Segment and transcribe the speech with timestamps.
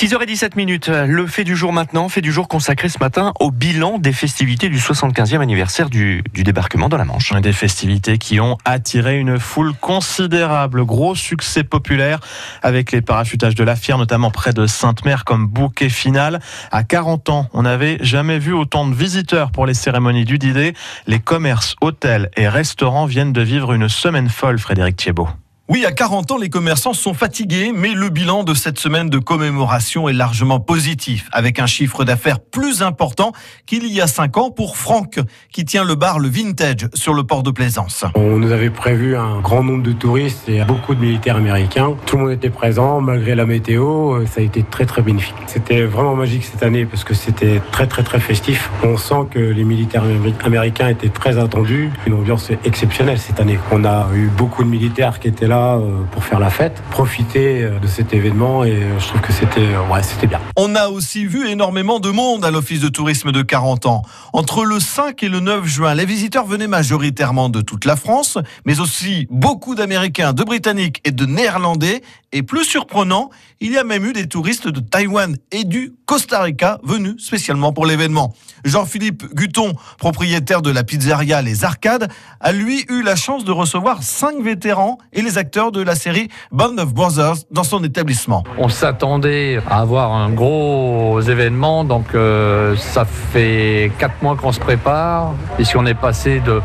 [0.00, 3.98] 6h17 minutes, le fait du jour maintenant, fait du jour consacré ce matin au bilan
[3.98, 7.34] des festivités du 75e anniversaire du, débarquement dans la Manche.
[7.34, 12.18] Des festivités qui ont attiré une foule considérable, gros succès populaire
[12.62, 16.40] avec les parachutages de la Fière, notamment près de Sainte-Mère comme bouquet final.
[16.72, 20.72] À 40 ans, on n'avait jamais vu autant de visiteurs pour les cérémonies du d
[21.08, 25.28] Les commerces, hôtels et restaurants viennent de vivre une semaine folle, Frédéric Thiebaud.
[25.72, 29.18] Oui, à 40 ans, les commerçants sont fatigués, mais le bilan de cette semaine de
[29.18, 33.30] commémoration est largement positif, avec un chiffre d'affaires plus important
[33.66, 35.20] qu'il y a 5 ans pour Franck,
[35.52, 38.04] qui tient le bar Le Vintage sur le port de Plaisance.
[38.16, 41.94] On nous avait prévu un grand nombre de touristes et beaucoup de militaires américains.
[42.04, 45.36] Tout le monde était présent, malgré la météo, ça a été très très bénéfique.
[45.46, 48.70] C'était vraiment magique cette année parce que c'était très très très festif.
[48.82, 50.02] On sent que les militaires
[50.42, 51.92] américains étaient très attendus.
[52.08, 53.60] Une ambiance exceptionnelle cette année.
[53.70, 57.62] On a eu beaucoup de militaires qui étaient là euh, pour faire la fête, profiter
[57.62, 60.40] euh, de cet événement et euh, je trouve que c'était ouais, c'était bien.
[60.56, 64.02] On a aussi vu énormément de monde à l'office de tourisme de 40 ans.
[64.32, 68.38] Entre le 5 et le 9 juin, les visiteurs venaient majoritairement de toute la France,
[68.64, 72.02] mais aussi beaucoup d'Américains, de Britanniques et de Néerlandais
[72.32, 76.42] et plus surprenant, il y a même eu des touristes de Taïwan et du Costa
[76.42, 78.32] Rica venus spécialement pour l'événement.
[78.64, 84.02] Jean-Philippe Guton, propriétaire de la pizzeria Les Arcades, a lui eu la chance de recevoir
[84.02, 88.44] cinq vétérans et les acteurs de la série Band of Brothers dans son établissement.
[88.58, 94.60] On s'attendait à avoir un gros événement, donc euh, ça fait quatre mois qu'on se
[94.60, 96.60] prépare, et si on est passé de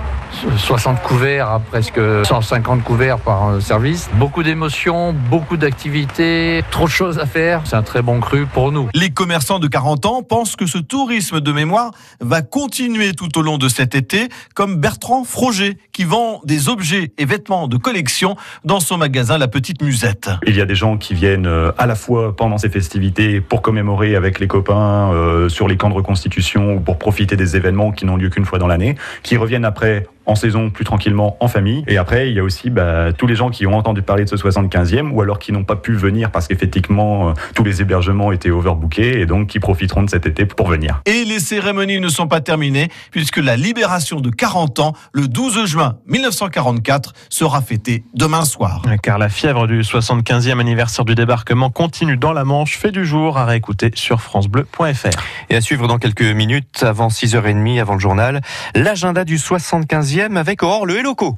[0.58, 4.10] 60 couverts à presque 150 couverts par euh, service.
[4.14, 7.62] Beaucoup d'émotions, beaucoup d'activités, trop de choses à faire.
[7.66, 8.90] C'est un très bon cru pour nous.
[8.94, 13.42] Les commerçants de 40 ans pensent que ce tourisme de mémoire va continuer tout au
[13.42, 18.36] long de cet été, comme Bertrand Froger, qui vend des objets et vêtements de collection
[18.64, 20.30] dans son magasin La Petite Musette.
[20.46, 23.62] Il y a des gens qui viennent euh, à la fois pendant ces festivités pour
[23.62, 27.92] commémorer avec les copains euh, sur les camps de reconstitution ou pour profiter des événements
[27.92, 31.48] qui n'ont lieu qu'une fois dans l'année, qui reviennent après en saison plus tranquillement en
[31.48, 31.84] famille.
[31.88, 34.30] Et après, il y a aussi bah, tous les gens qui ont entendu parler de
[34.30, 38.32] ce 75e ou alors qui n'ont pas pu venir parce qu'effectivement, euh, tous les hébergements
[38.32, 41.02] étaient overbookés et donc qui profiteront de cet été pour venir.
[41.06, 45.66] Et les cérémonies ne sont pas terminées puisque la libération de 40 ans, le 12
[45.66, 48.82] juin 1944, sera fêtée demain soir.
[49.02, 53.38] Car la fièvre du 75e anniversaire du débarquement continue dans la Manche, fait du jour
[53.38, 55.10] à réécouter sur francebleu.fr.
[55.50, 58.42] Et à suivre dans quelques minutes, avant 6h30, avant le journal,
[58.76, 61.38] l'agenda du 75e avec Aurore Le Héloco.